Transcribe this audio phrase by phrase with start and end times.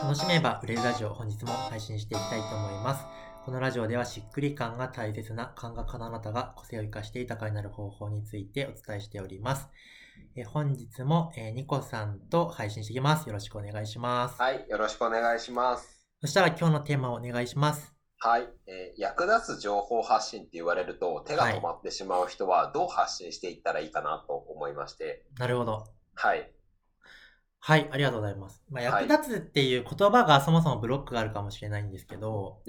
[0.00, 3.04] 楽しめば売れるラジオ本日も配信していきたいと思います。
[3.44, 9.68] このラジオではしっくり感が大切な感覚家のあなたが個性を生かして豊かになる方法についてお伝えしております。
[10.36, 13.26] え本日も、えーニコさんと配信していきます。
[13.26, 14.40] よろしくお願いします。
[14.40, 16.06] はい、よろしくお願いします。
[16.20, 17.92] そしたら今日のテーマをお願いします。
[18.18, 25.84] はい、えー役立つ情報発信って言われると手が止まってしまう人はどう発信していったらいいかなと思いまして、なるほど。
[26.14, 26.52] はい、
[27.60, 28.62] はい、ありがとうございます。
[28.70, 32.60] まあ、はい役立つっていう言葉がそもそもブロックがあるかもしれないんですけど、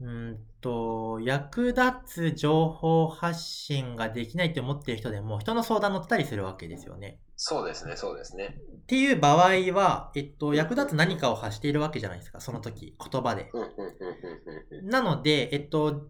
[0.00, 7.18] うんと、役立つ情報発信ができないって思ってる人でも人の相談乗ったりするわけですよね。
[7.36, 8.56] そうですね、そうですね。
[8.84, 13.50] っていう場合は、えっと、役立つ何かを発しているわけじゃないですか、その時、言葉で。
[13.52, 16.06] うんうんうんうんうんなので、えっと、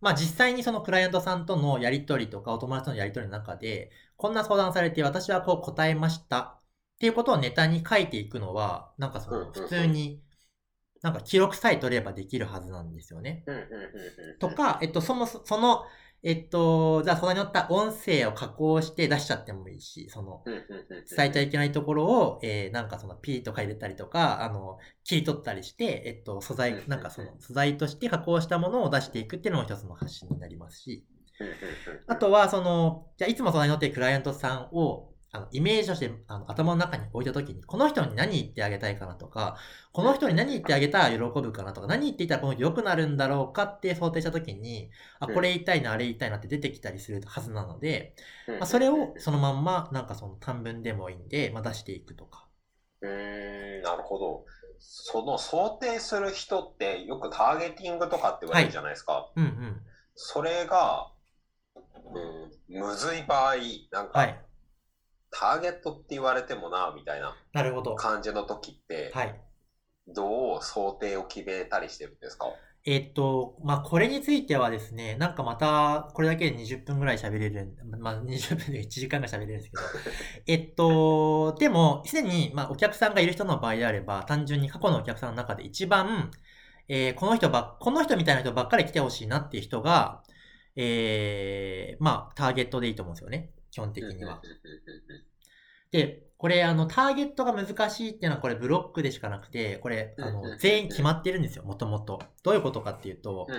[0.00, 6.58] まあ実際にそのクライアントさんとのやりとりとかお友達とのやりとりの中で、こんな相談されて私はこう答えました
[6.94, 10.22] っていうことをネタに書いていくのは、なんかその普通に、
[11.02, 13.44] なんか記録さえ取ればできるはずなんですよね。
[14.40, 15.84] とか、えっと、そもそ、その、
[16.22, 31.04] えっと、じゃあそこに載った音声を加工して出しちゃってもいいし、その、伝えちゃいけないところを、えー、なんかそのピーとか入れたりとか、あの、切り取ったりして、えっと、素材なんかその素材として加工したものを出していくっていうのも一つの発信になりますし、
[32.06, 39.56] あとは、その、じゃあいつも相談に乗っているクライアントさんを、あの、イメージとして、あの、頭の中に置いたときに、この人に何言ってあげたいかなとか、
[39.92, 48.14] この人に何言ってあげたら喜ぶかなとか、何言っていたらこの人良くなるんだろうかって想定したときに、あ、これ言いたいな、あれ言いたいなって出てきたりするはずなので、
[48.46, 52.46] うんまあ、それをそのまんま、なんかその短文でもいいんで、まあ、出していくとか。
[53.00, 54.44] うーん、なるほど。
[54.78, 59.32] その想定する人ってよくターゲティングとかって言われるじゃないですか。
[59.34, 59.82] うんうん。
[60.14, 61.10] それが、
[62.70, 63.56] うん、むずい場合、
[63.90, 64.44] なんか、はい。
[65.34, 67.96] ターゲットって言われてもな、みたいななるほど。
[67.96, 69.40] 感じの時って、はい。
[70.06, 72.46] どう想定を決めたりしてるんですか？
[72.86, 79.90] えっと、まあ、これについてはですね、なんかまた、これだけで20分ぐらい喋れるん、まあ、20分で1時間が喋れるんですけど、
[80.46, 86.30] えっと、でも、すでに、まあ、お客さんがいる人の場合であれば、単純に過去のお客さんの中で一番、
[86.88, 90.22] えーこの人ばっ、この人みたいな人ばっかり来てほしいなっていう人が、
[90.76, 93.53] えーまあ、ターゲットでいいと思うんですよね。
[93.74, 94.40] 基本的には。
[95.90, 102.22] で、これ、あの、ターゲットが難しいっていうのは、これブロックでしかなくて、これ、あの、全員決まってるんですよ、もともと。
[102.44, 103.56] どういうことかっていうと、うん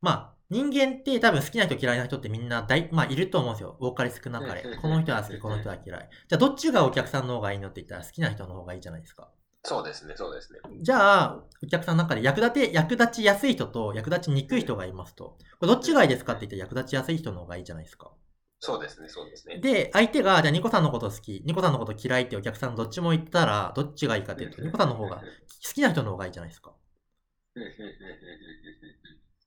[0.00, 3.76] まあ、人間って多分好きな人嫌いな人ってみんな大、まあいると思うんですよ。
[3.80, 4.64] 多かれ少なかれ。
[4.80, 6.08] この人は好き、この人は嫌い。
[6.28, 9.30] じゃあどっちがお客さんの方がいいのって言ったら好きな人の方がいいじゃないですか。
[9.64, 10.60] そうですね、そうですね。
[10.80, 15.36] じゃあ、お客さんの中で役立て、役立ちやすい人と役立ちにくい人がいますと。
[15.58, 18.12] これどっちがいいですかって言ったら役立ちやすい人の方がいいじゃないですか。
[18.60, 19.58] そうですね、そうですね。
[19.58, 25.18] で、相手が、じゃあニコさんのこと好き、ニコさんのこと嫌いってお客さんどっちも言ったら、どっちがいいかっていうと、ニコさんの方が、
[25.64, 26.72] 好きな人の方がいいじゃないですか。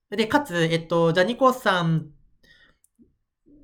[0.09, 2.11] で、かつ、えっと、じゃあ、ニコさん、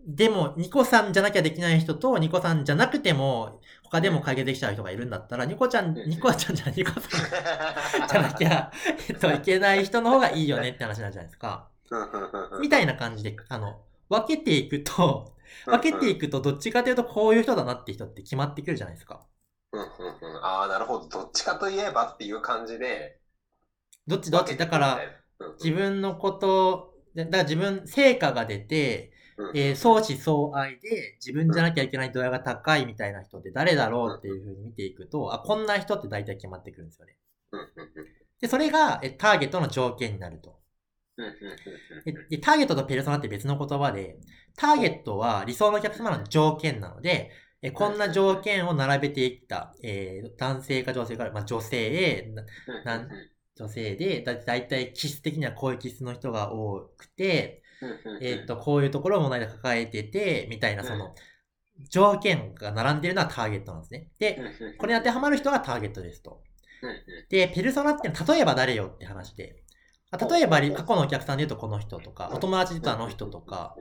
[0.08, 8.72] でも、ニコさんじゃなきゃできない人と、ニコさんじゃなくても、他でも解決できちゃう人がいるんだったら、ニコちゃん、ニコちゃんじゃ ニコさんじゃなきゃ、
[9.10, 11.70] えっと、いけない人の方がいいよねって話なんじゃないですか。
[12.58, 15.36] みたいな感じで、あの、分けていくと、
[15.66, 19.26] 分けていくと、どっちかというと、こういう人だなって人って決まってくるじゃないですか。
[19.72, 21.08] うんうんうんああ、なるほど。
[21.08, 23.20] どっちかといえばっていう感じで。
[24.08, 24.56] どっちどっち？
[24.56, 25.00] だから、
[25.62, 29.12] 自分のこと、だから自分、成果が出て、
[29.54, 37.18] えー相思相愛で自分じゃなきゃいけない度合いが高いみたいな人って誰だろうっていう風に見ていくと、あ、こんな人って大体決まってくるんですよね。
[37.52, 37.68] うんうん
[38.40, 40.60] で、それがえターゲットの条件になると。
[42.06, 44.18] ででターゲットとペルソナって別の言葉で、
[44.56, 53.10] ターゲットは理想のお客様の条件なので、えこんな条件を並べていった、えー男性か女性か、まあ、女性、なうんなん
[53.56, 57.64] 女性で、だだいたい気質的にはこういう気質の人が多くて、
[58.22, 61.16] えっ、と、こういうところを問題で抱えてて、みたいな、その、
[61.90, 64.10] 条件が並んでるのはターゲットなんですね。
[64.20, 64.40] で、
[64.78, 66.42] これに当てはまる人がターゲットですと。
[67.30, 69.67] で、ペルソナって例えば誰よって話で、あ
[70.12, 73.76] 例えばり過去のお客さんで言うとこの人とか、お友達で言うとあの人とか、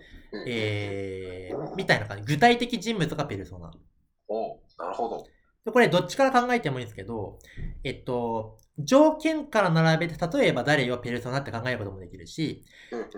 [0.46, 2.24] えー、みたいな感じ。
[2.24, 3.70] 具体的人物がペルソナ。
[4.28, 5.24] おなるほど。
[5.64, 7.38] でこれどっちから考えてもいいんですけど、
[7.84, 12.64] えっと、条件から並べて、例えば誰よペルソナって考えることもできるし、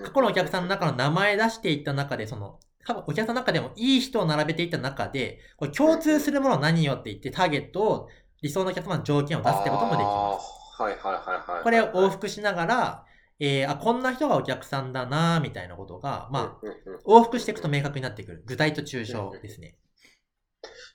[0.02, 2.58] 過去のお客さんの中の名前出していった中で、その、
[3.06, 8.08] お客さんの中でもいい人を並べていった中で、これ共通するものは何よって言ってターゲットを、
[8.40, 10.57] 理想のお客様の条件を出すってこともできます。
[10.78, 10.82] す。
[10.82, 11.62] はいはいはいはい。
[11.62, 13.04] これを往復しながら、
[13.40, 16.66] えー、あ、こんな人がお客さんだなみたいなことが、まあ、
[17.06, 18.42] 往復していくと明確になってくる。
[18.46, 19.76] 具体と抽象ですね。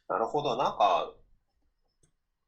[0.10, 0.58] なるほど。
[0.58, 1.14] なんか、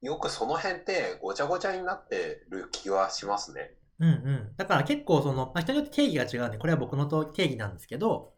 [0.02, 3.72] よくその辺ってごちゃごちゃになってる気はしますね。
[4.00, 4.54] うんうん。
[4.58, 8.34] だから結構その、まあ、人によって定義が違うんで、これは僕のと定義なんですけど、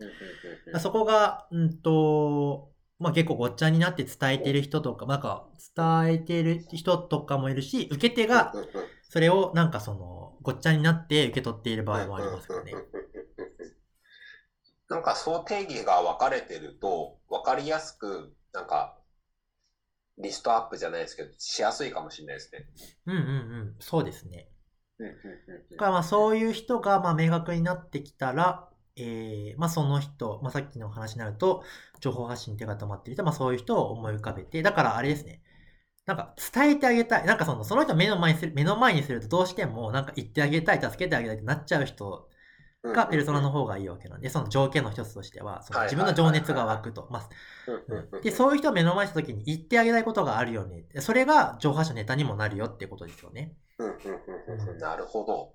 [0.80, 8.54] そこが、うんと、まあ結構ごっちゃになって伝えてる人とか、なんか伝えてる人とかもいるし、受け手が
[9.10, 12.74] それをなんかその、ごっちゃになって受け取っている場合もありますからね
[14.90, 18.98] なんかそう定義が分かれてると、分かりやすく、なんか、
[20.18, 22.66] リストアップじゃないですけど、しやすいかもしれないですね。
[23.06, 23.24] うんうんう
[23.66, 23.76] ん。
[23.80, 24.50] そうですね。
[25.00, 25.18] うんうんうん
[25.72, 28.68] だからまあそういう人がまあ明確になってきたら、
[28.98, 31.64] えー、まあその人、まあさっきの話になると、
[32.00, 35.42] 情報発信手が止まっている人、まあそういう人を思い浮かべて、だからあれですね。
[36.06, 37.26] なんか伝えてあげたい。
[37.26, 42.30] なんかその、その人を目の前にする、目の前にするとどうしてもなんか言ってあげたい、助けてあげたいってなっちゃう人
[42.84, 47.08] うんがペルソナの方がいいわけなんで、その条件の一つとしては、そのはい自分の情熱が湧くと。
[47.12, 47.28] ま
[48.24, 50.86] で、そういう人を目の前にした時に言ってあげたいことがあるよね。
[51.00, 53.54] それが情報発信のネタにもなるよってことですよね。
[53.80, 55.54] うんうんうんうんうんなるほど。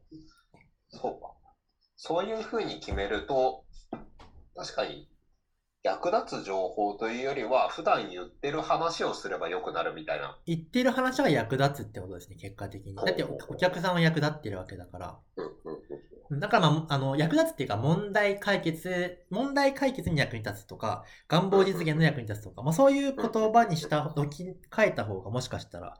[0.91, 1.42] そうか。
[1.97, 3.65] そういうふうに決めると、
[4.55, 5.09] 確かに
[5.85, 10.39] 役立つ情報というよりは、普段言ってる話をすればよくなるみたいな。
[10.47, 12.95] 言ってる話が役立つってことですね、結果的に。
[12.95, 15.19] だっておお客さんは役立ってるわけだから。
[16.31, 25.99] だから、まあ、あの、役立つっていうか、問題解決、問題解決に役に立つとか、願望実現の役に立つとか、まあ、そういう言葉にした、置き換えた方がもしかしたら、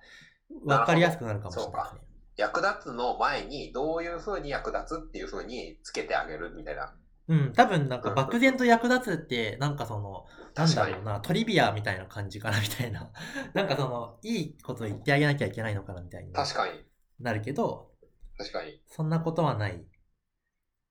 [0.65, 2.01] わかりやすくなるかもしれないですね。
[2.37, 6.95] 役立つの前に、どういうふうに役立つっていうふうにつけてあげるみたいな。
[7.29, 13.11] うん、多分なんか漠然と役立つって、なんかその、なんだろうな、トリビアみたいな感じかなみたいな。
[13.55, 16.85] なんかその、いいこと言ってあげなきゃいけないのかなみたいに確かに。
[17.21, 17.93] なるけど、
[18.39, 18.83] 確かに。
[18.87, 19.85] そんなことはない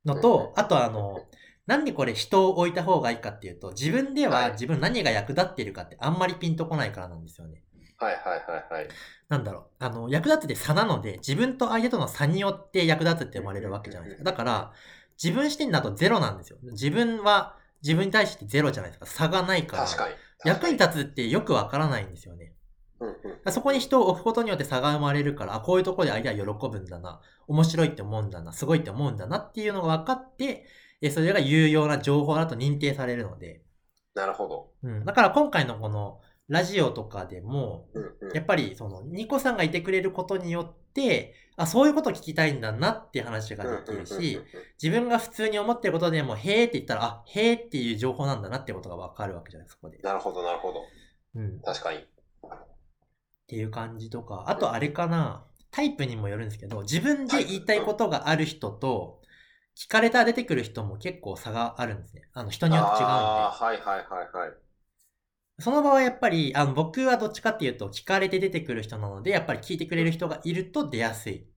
[0.05, 1.19] のうんと、あとあの、
[1.67, 7.63] なんでこれ人を置いた方がいいかっていうと、自分でははい自分何が役立ってるかってあんまりピンとこないからなんですよね。
[8.05, 8.87] はいはいはいはい。
[9.29, 9.63] なんだろう。
[9.79, 14.31] あの、役立つって差なので、自分と相手との差によって役立つって生まれるわけじゃないですか。
[14.31, 14.73] だから、
[15.21, 16.57] 自分視点だとゼロなんですよ。
[16.63, 19.05] 自分は自分に対してゼロじゃないですか。
[19.05, 19.85] 差がないから。
[19.85, 20.15] 確かに。
[20.45, 22.53] 役に立つってよくわからないんですよね。
[22.99, 30.67] うんうんそこに人を置くことによって差が生まれるから、あ、こういうところで相手は喜ぶんだな、面白いって思うんだな、すごいって思うんだなっていうのが分かって、
[31.01, 33.63] えそれが有用な情報だと認定されるので、
[34.13, 34.69] なるほど。
[34.83, 35.05] うん。
[35.05, 36.21] だから今回のこの
[36.51, 37.87] ラジオとかでも、
[38.33, 44.37] やっぱりその、ニコさんがいてくれることによって、あ、そういうこと聞きたいんだなっていう話ができるし、
[44.83, 49.99] 自分が普通に思ってることでも、へーって言ったら、あ、へーっていう情報なんだなってことが分かるわけじゃないですか、そこで。
[49.99, 50.81] なるほどなるほど。
[51.35, 51.61] うん。
[51.61, 51.99] 確かに。
[51.99, 52.03] っ
[53.47, 59.21] ていう感じとか、あとあれかな、タイプにもよるんですけど、自分で言いたいことがある人と、
[59.77, 62.23] 聞かれたら出てくる人も結構差があるんですね。
[62.33, 63.13] あの、人によって違うんで。
[63.13, 64.53] ああ、はいはいはいはい。
[65.61, 71.47] その場合やっぱり、あの、僕はどっちかっていうと、聞かれて出てくる人なので、やっぱり聞いてくれる人がいると出やすい。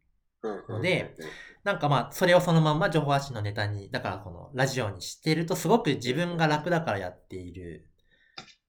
[0.69, 1.15] ので、
[1.62, 7.89] なんかまあ、それをそのまんま情報発信のネタに、だからこのラジオにしてると、すごく自分が楽だからやっている、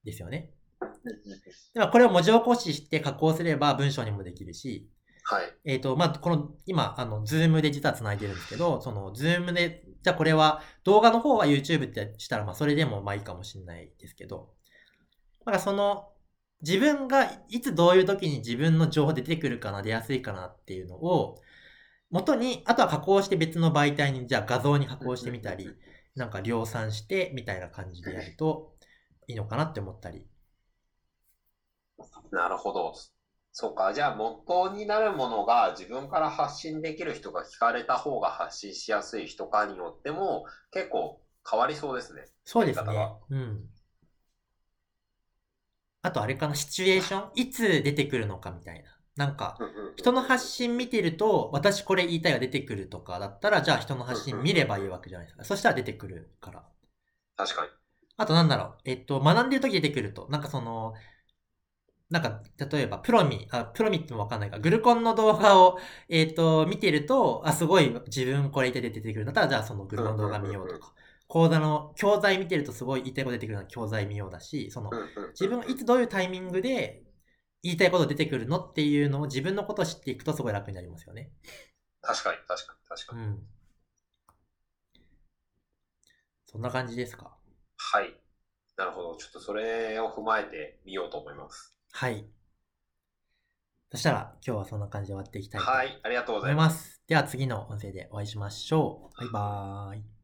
[0.04, 0.50] ですよね。
[1.74, 4.88] でもこれを文字起こしして加工すれば文章にもできるし、
[5.24, 5.52] はい。
[5.64, 14.54] えっ、と、まあ、この、今、あの、ズームで実は繋いでるんですけど、その、ズームで、じゃあこれは、動画の方は YouTube ってしたら、まあ、それでもまあいいかもしれないですけど、
[15.46, 16.12] だからその、
[16.60, 21.40] 自分がいつどういう時に自分の情報出てくるかな、出やすいかなっていうのを、
[22.10, 25.68] 元に、あとは加工して別の媒体に、じゃあ画像に加工してみたり、
[26.16, 28.74] なんか量産して、みたいな感じでやると
[29.28, 30.26] いいのかなって思ったり。
[32.32, 32.94] なるほど。
[33.52, 33.94] そうか。
[33.94, 42.24] じゃあ、元になるものが自分から発信できる人が聞かれた方が発信しやすい人かによっても結構変わりそうですね。
[42.44, 43.16] そうですね。
[43.30, 43.75] うん。
[46.06, 47.30] あとあれかな、シチュエーション？
[47.34, 48.84] いつ出てくるのかみたいな。
[49.16, 49.58] なんか、
[49.96, 55.44] 人の発信見てると、私これ言いたいが出てくるとかだったら、じゃあ人の発信見ればいいわけじゃないですか。
[55.44, 56.64] そしたら出てくるから。
[57.36, 57.68] 確かに。
[58.18, 60.94] あとなんだろう、えっと、学んでる時出てくると、なんかその、
[62.08, 70.92] なんか、例えば、プロミ、あ、プロミってもわかんないか、グルコンの動画を、えっと、見てると、あ、すごい自分これ言いたい出てくるんだったら、じゃあそのグルコンの動画見ようとか、
[71.28, 74.90] 講座の教材見てるとすごい言いたいこと出てくるのは教材見ようだし、その、
[75.30, 77.02] 自分がいつどういうタイミングで
[77.62, 81.32] 言いたいこと出てくるのっていうのを自分のことを知っていくとすごい楽になりますよね。
[82.00, 83.22] 確かに、確かに、確かに。
[83.22, 83.46] うん。
[86.46, 87.36] そんな感じですか？
[87.76, 88.14] はい。
[88.76, 89.16] なるほど。
[89.16, 91.76] ちょっとそれを踏まえてみようと思います。
[91.92, 92.30] はい。
[93.90, 96.00] そしたら今日はそんな感じで終わっていきたいとはい。
[96.02, 96.74] ありがとうござ思いいます。
[96.74, 97.02] ます。
[97.08, 99.20] では次の音声でお会いしましょう。
[99.20, 100.15] バイバーイ。